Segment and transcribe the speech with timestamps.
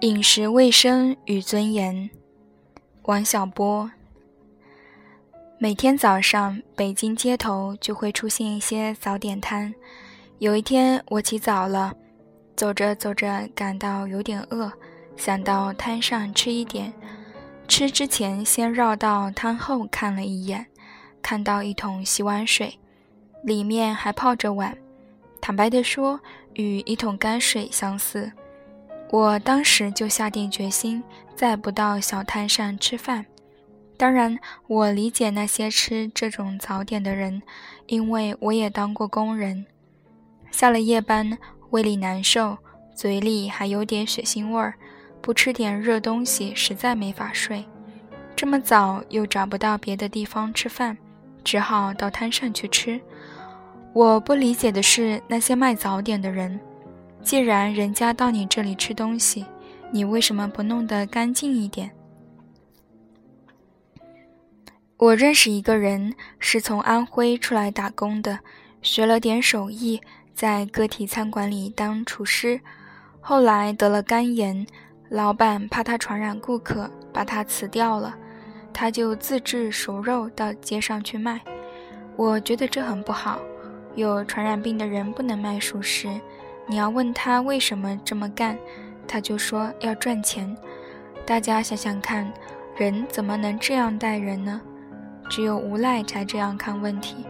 [0.00, 2.08] 饮食卫生与尊严，
[3.02, 3.90] 王小波。
[5.58, 9.74] 每天早上，北京街头就会出现一些早点摊。
[10.38, 11.94] 有一天，我起早了，
[12.56, 14.72] 走着走着，感到有点饿，
[15.18, 16.90] 想到摊上吃一点。
[17.68, 20.66] 吃之前，先绕到摊后看了一眼，
[21.20, 22.78] 看到一桶洗碗水，
[23.44, 24.74] 里面还泡着碗。
[25.42, 26.18] 坦白地说，
[26.54, 28.32] 与一桶泔水相似。
[29.12, 31.02] 我当时就下定决心，
[31.34, 33.26] 再不到小摊上吃饭。
[33.96, 37.42] 当然，我理解那些吃这种早点的人，
[37.86, 39.66] 因为我也当过工人。
[40.52, 41.36] 下了夜班，
[41.70, 42.56] 胃里难受，
[42.94, 44.74] 嘴里还有点血腥味儿，
[45.20, 47.64] 不吃点热东西实在没法睡。
[48.36, 50.96] 这么早又找不到别的地方吃饭，
[51.42, 53.00] 只好到摊上去吃。
[53.92, 56.58] 我不理解的是那些卖早点的人。
[57.22, 59.44] 既然人家到你这里吃东西，
[59.92, 61.90] 你为什么不弄得干净一点？
[64.96, 68.38] 我认识一个人，是从安徽出来打工的，
[68.82, 70.00] 学了点手艺，
[70.34, 72.60] 在个体餐馆里当厨师，
[73.20, 74.66] 后来得了肝炎，
[75.08, 78.14] 老板怕他传染顾客，把他辞掉了，
[78.72, 81.40] 他就自制熟肉到街上去卖。
[82.16, 83.38] 我觉得这很不好，
[83.94, 86.08] 有传染病的人不能卖熟食。
[86.70, 88.56] 你要问他为什么这么干，
[89.08, 90.56] 他就说要赚钱。
[91.26, 92.32] 大家想想看，
[92.76, 94.60] 人怎么能这样待人呢？
[95.28, 97.26] 只有无赖才这样看问题。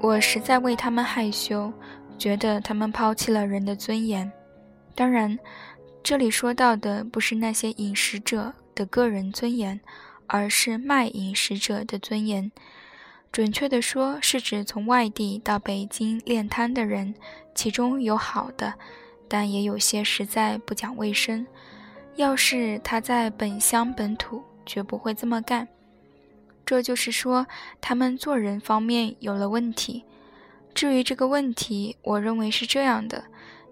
[0.00, 1.72] 我实在为他们害羞，
[2.16, 4.30] 觉得他们抛弃了人的尊严。
[4.94, 5.36] 当然，
[6.04, 9.80] 这里说到的不是那些饮食者的个人尊严，
[10.28, 12.52] 而是卖饮食者的尊严。
[13.34, 17.12] 准确地说，是指从外地到北京练摊的人，
[17.52, 18.72] 其中有好的，
[19.26, 21.44] 但也有些实在不讲卫生。
[22.14, 25.66] 要是他在本乡本土，绝不会这么干。
[26.64, 27.44] 这就是说，
[27.80, 30.04] 他们做人方面有了问题。
[30.72, 33.24] 至于这个问题，我认为是这样的：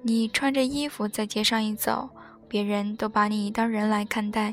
[0.03, 2.10] 你穿着衣服在街上一走，
[2.48, 4.53] 别人都把你当人来看待，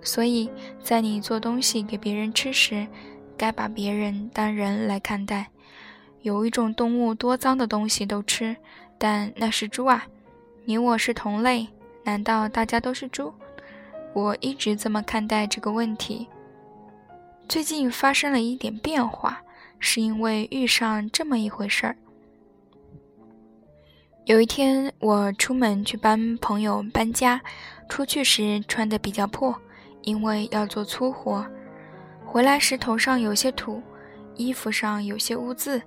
[0.00, 0.50] 所以
[0.82, 2.88] 在你做东西给别人吃时，
[3.42, 5.48] 该把别人当人来看待。
[6.20, 8.54] 有一种动物，多脏的东西都吃，
[8.98, 10.06] 但那是猪啊！
[10.64, 11.66] 你我是同类，
[12.04, 13.34] 难道大家都是猪？
[14.12, 16.28] 我一直这么看待这个问题。
[17.48, 19.42] 最近发生了一点变化，
[19.80, 21.96] 是因为遇上这么一回事儿。
[24.26, 27.40] 有一天，我出门去帮朋友搬家，
[27.88, 29.52] 出去时穿的比较破，
[30.02, 31.44] 因为要做粗活。
[32.32, 33.82] 回来时头上有些土，
[34.36, 35.82] 衣服上有些污渍，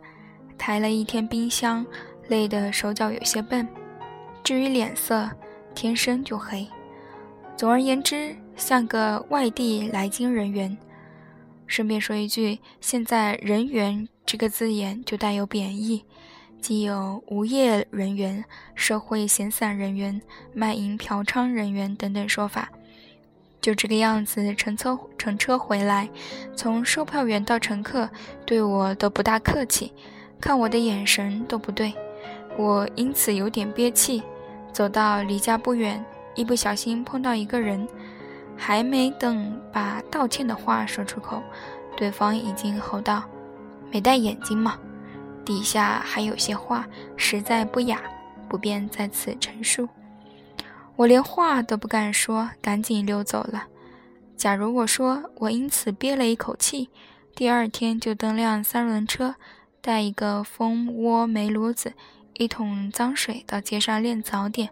[0.60, 1.84] 抬了一天冰箱，
[2.28, 3.68] 累得手脚有些笨。
[4.44, 5.28] 至于脸色，
[5.74, 6.68] 天生就黑。
[7.58, 10.78] 总而言之，像个外地来京人员。
[11.66, 16.06] 顺便说一句，现在“人员”这个字眼就带有贬义，
[16.62, 18.46] 既有无业人员、
[18.76, 20.22] 社会闲散人员、
[20.54, 22.70] 卖淫嫖娼人员等等说法。
[23.66, 26.08] 就这个样子，乘车乘车回来，
[26.56, 28.08] 从售票员到乘客
[28.46, 29.92] 对我都不大客气，
[30.40, 31.92] 看我的眼神都不对，
[32.60, 34.22] 我因此有点憋气。
[34.72, 36.06] 走到离家不远，
[36.36, 37.88] 一不小心碰到一个人，
[38.56, 41.42] 还没等把道歉的话说出口，
[41.98, 43.24] 对方已经吼道
[43.90, 44.78] ：“没戴眼镜吗？”
[45.44, 46.86] 底下还有些话，
[47.18, 48.00] 实在不雅，
[48.48, 49.90] 不便在此陈述。
[50.98, 53.68] 我连话都不敢说，赶紧溜走了。
[54.38, 56.90] 假如我说我因此憋了一口气，
[57.36, 59.36] 第二天就蹬辆三轮车，
[59.82, 61.94] 带一个蜂窝煤炉子、
[62.36, 64.70] 一桶脏水到街上练早点，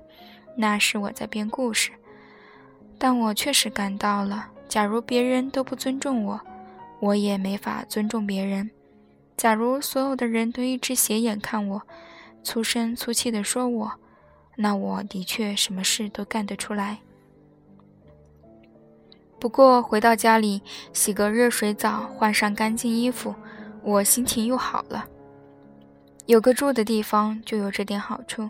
[0.56, 1.92] 那是我在编故事。
[2.98, 6.40] 但我确实感到了，假如别人都不尊重我，
[7.02, 8.72] 我也没法尊重别人。
[9.36, 11.82] 假如所有的人都一直斜眼看我，
[12.44, 13.92] 粗声粗气地说我。
[14.56, 17.00] 那我的确什么事都干得出来。
[19.40, 20.62] 不过回到家里，
[20.94, 23.36] 洗个热水澡，换上干净衣服，
[23.82, 25.06] 我心情又好了。
[26.28, 28.50] 有个住的地方就有这点好处。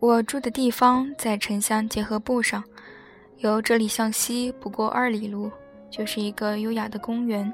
[0.00, 2.64] 我住的地方在城乡结合部上，
[3.38, 5.50] 由这里向西不过二里路，
[5.88, 7.52] 就是一个优雅的公园，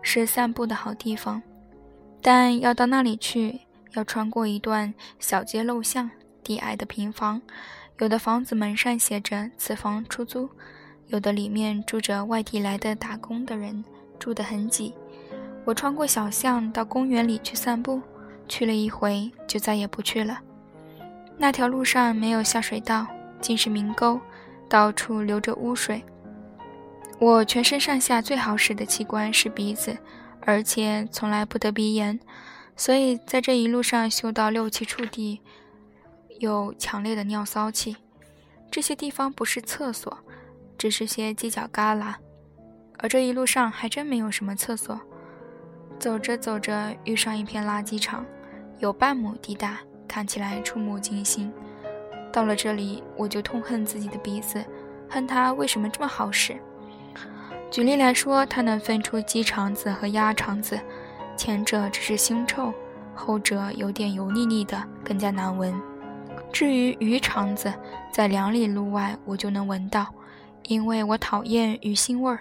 [0.00, 1.42] 是散步的好地方。
[2.22, 3.60] 但要到那里去，
[3.92, 6.10] 要穿过一段小街陋巷。
[6.42, 7.40] 低矮的平房，
[7.98, 10.48] 有的房子门上写着“此房出租”，
[11.08, 13.84] 有的里面住着外地来的打工的人，
[14.18, 14.94] 住得很挤。
[15.64, 18.02] 我穿过小巷到公园里去散步，
[18.48, 20.40] 去了一回就再也不去了。
[21.38, 23.06] 那条路上没有下水道，
[23.40, 24.20] 尽是明沟，
[24.68, 26.04] 到处流着污水。
[27.18, 29.96] 我全身上下最好使的器官是鼻子，
[30.40, 32.18] 而且从来不得鼻炎，
[32.76, 35.40] 所以在这一路上嗅到六七处地
[36.42, 37.96] 有强烈的尿骚气。
[38.68, 40.18] 这些地方不是厕所，
[40.76, 42.14] 只是些犄角旮旯，
[42.98, 45.00] 而这一路上还真没有什么厕所。
[46.00, 48.26] 走着走着，遇上一片垃圾场，
[48.80, 49.78] 有半亩地大，
[50.08, 51.52] 看起来触目惊心。
[52.32, 54.64] 到了这里，我就痛恨自己的鼻子，
[55.08, 56.56] 恨它为什么这么好使。
[57.70, 60.80] 举例来说，它能分出鸡肠子和鸭肠子，
[61.36, 62.74] 前者只是腥臭，
[63.14, 65.72] 后者有点油腻腻的，更加难闻。
[66.52, 67.72] 至于鱼肠子，
[68.12, 70.06] 在两里路外我就能闻到，
[70.64, 72.40] 因为我讨厌鱼腥味儿。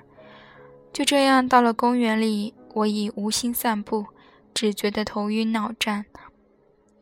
[0.91, 4.05] 就这样，到了公园里，我已无心散步，
[4.53, 6.03] 只觉得头晕脑胀，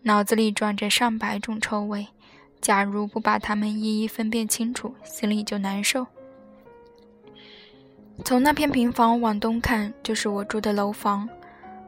[0.04, 2.08] 脑子里转着上百种臭味。
[2.62, 6.06] 假如不把它们一一分辨清楚，心里就难受。
[8.24, 11.28] 从那片平房往东看，就是我住的楼房。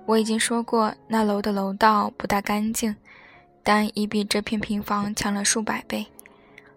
[0.07, 2.95] 我已经说过，那楼的楼道不大干净。
[3.63, 6.07] 但已比这片平房强了数百倍。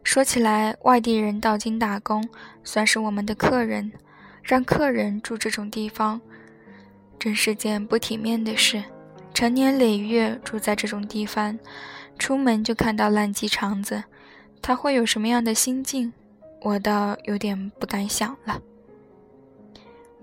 [0.03, 2.29] 说起来，外地人到京打工，
[2.63, 3.93] 算是我们的客人，
[4.43, 6.21] 让客人住这种地方，
[7.19, 8.85] 真是件不体面的事。
[9.33, 11.59] 成年累月住在这种地方，
[12.19, 14.05] 出门就看到烂鸡肠子，
[14.61, 16.13] 他会有什么样的心境？
[16.61, 18.61] 我倒有点不敢想了。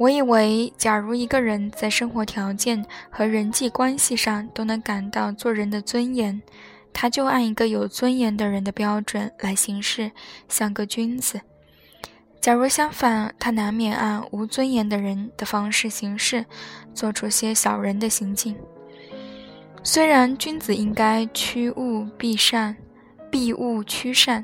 [0.01, 6.41] 我以为，假如一个人在生活条件和人际关系上都能感到做人的尊严，
[6.91, 10.11] 他就按一个有尊严的人的标准来行事，
[10.49, 11.37] 像个君子；
[12.39, 16.43] 假如相反，他难免按无尊严的人的方式行事，
[16.95, 18.55] 做出些小人的行径。
[19.83, 22.75] 虽然君子应该趋恶避善，
[23.29, 24.43] 避恶趋善，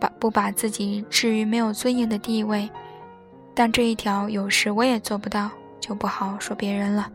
[0.00, 2.68] 把不把自己置于没有尊严的地位。
[3.58, 5.50] 但这一条有时我也做不到，
[5.80, 7.10] 就不好说别人了。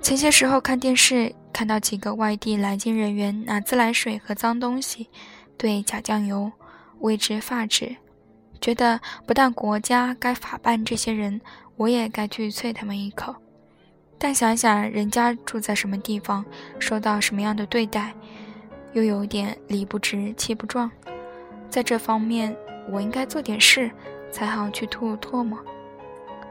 [0.00, 5.08] 前些时候看电视，看到几个外地来京人员拿自来水和脏东西
[5.58, 6.52] 兑假酱油，
[7.00, 7.96] 为之发指，
[8.60, 11.40] 觉得不但国家该法办这些人，
[11.76, 13.34] 我也该去啐他们一口。
[14.18, 16.44] 但想想人家住在什么地方，
[16.78, 18.14] 受到什么样的对待，
[18.92, 20.88] 又有点理不直气不壮。
[21.68, 22.56] 在这方面，
[22.88, 23.90] 我应该做点事。
[24.30, 25.58] 才好去吐唾沫。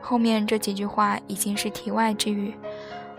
[0.02, 2.54] 后面这几句话已经是题外之语。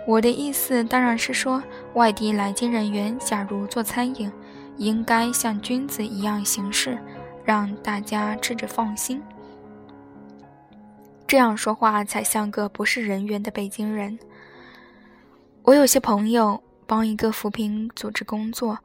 [0.06, 1.62] 我的意思当然是说，
[1.94, 4.30] 外地来京人员假如做餐饮，
[4.76, 6.96] 应该像君子一样行事，
[7.44, 9.20] 让大家吃着放心。
[11.26, 14.16] 这样说话才像个不是人员的北京人。
[15.62, 18.78] 我有些朋友帮一个扶贫组织工作，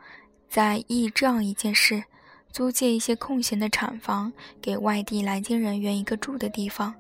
[0.50, 2.04] 在议这样一件事。
[2.52, 4.32] 租借一些空闲的厂房，
[4.62, 6.94] 给外地来京人员一个住的地方。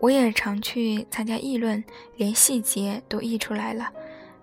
[0.00, 1.82] 我也常去参加议论，
[2.16, 3.88] 连细节都议出来了。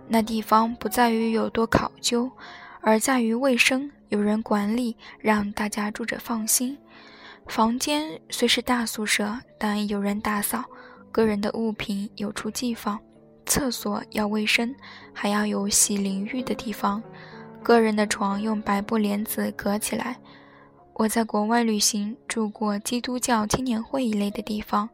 [0.08, 2.32] 那地方不在于有多考究，
[2.82, 6.78] 而在于卫生，有人管理，让大家住着放心。
[7.48, 10.64] 房间虽是大宿舍，但有人打扫，
[11.12, 13.00] 个人的物品有处寄放，
[13.46, 14.74] 厕所要卫生，
[15.14, 17.04] 还要有洗淋浴的地方。
[17.64, 20.18] 个人的床用白布帘子隔起来。
[20.94, 24.90] 我在国外旅行住过基督教青年会一类的地方，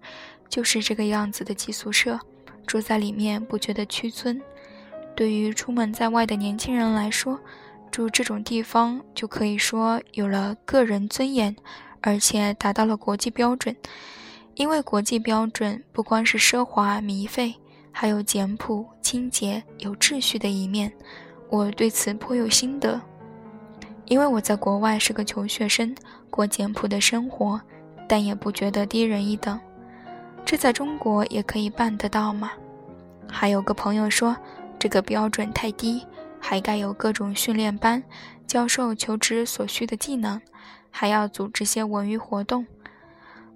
[0.48, 2.20] 就是这个样子的寄宿舍，
[2.66, 4.40] 住在里面不觉得屈尊。
[5.16, 7.40] 对于出门在外的年轻人来说，
[7.90, 11.56] 住这种地方就可以说有了个人尊严，
[12.02, 13.76] 而且达到了国际标准。
[14.56, 17.54] 因为国际标准不光是奢华靡费，
[17.92, 20.92] 还有简朴、清洁、有秩序的一面。
[21.50, 23.00] 我对此颇有心得，
[24.06, 25.96] 因为我在国外是个穷学生，
[26.30, 27.60] 过简朴的生活，
[28.08, 29.60] 但也不觉得低人一等。
[30.46, 32.52] 这在中国也可以办得到吗？
[33.30, 34.36] 还有个朋友说，
[34.80, 36.06] 这个标准太低，
[36.40, 38.02] 还该有各种训练班，
[38.46, 40.42] 教授求职所需的技能，
[40.90, 42.66] 还要组织些文娱活动。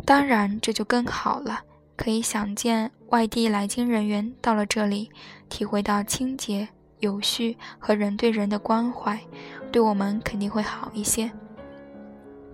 [0.06, 1.62] 当然，这就更好了，
[1.96, 5.10] 可以想见，外地来京人员到了这里，
[5.48, 6.70] 体会到清洁。
[7.02, 9.20] 有序和人对人的关怀，
[9.72, 11.30] 对我们肯定会好一些。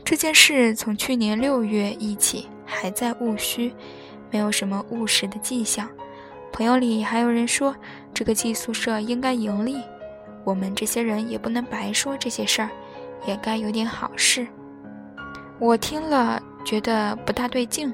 [0.04, 3.74] 这件事从去年六月一起，还在务虚，
[4.32, 5.88] 没有什么务实的迹象。
[6.52, 7.76] 朋友里还有人说，
[8.14, 9.82] 这个寄宿舍应该盈利，
[10.46, 12.70] 我们这些人也不能白说这些事儿，
[13.26, 14.48] 也该有点好事。
[15.60, 17.94] 我听了觉得不大对劲，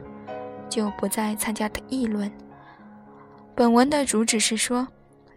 [0.69, 2.31] 就不再参加议论。
[3.55, 4.87] 本文的主旨是说。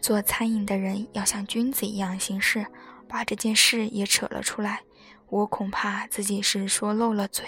[0.01, 2.67] 做餐饮的人要像君子一样行事，
[3.09, 4.83] 把这件事也扯了出来。
[5.29, 7.45] 我恐怕自己是说漏了嘴。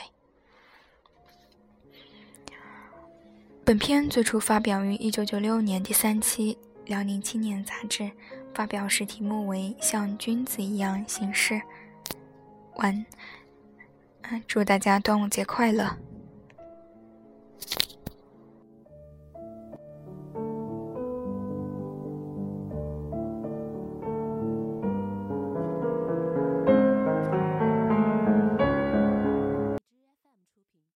[3.65, 6.55] 本篇最初发表于1996年第三期
[6.87, 8.11] 《辽宁青年》杂志，
[8.55, 11.55] 发表时题目为《像君子一样行事》。
[12.77, 13.05] 完。
[14.47, 15.97] 祝大家端午节快乐！